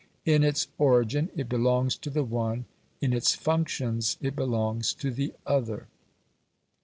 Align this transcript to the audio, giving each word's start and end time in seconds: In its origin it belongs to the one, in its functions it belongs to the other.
In 0.25 0.41
its 0.43 0.67
origin 0.79 1.29
it 1.35 1.47
belongs 1.47 1.95
to 1.97 2.09
the 2.09 2.23
one, 2.23 2.65
in 3.01 3.13
its 3.13 3.35
functions 3.35 4.17
it 4.19 4.35
belongs 4.35 4.95
to 4.95 5.11
the 5.11 5.33
other. 5.45 5.89